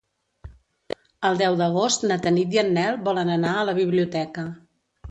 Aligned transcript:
El 1.29 1.37
deu 1.43 1.59
d'agost 1.61 2.09
na 2.13 2.19
Tanit 2.25 2.59
i 2.59 2.63
en 2.65 2.75
Nel 2.81 2.99
volen 3.11 3.35
anar 3.39 3.57
a 3.61 3.71
la 3.71 3.79
biblioteca. 3.83 4.51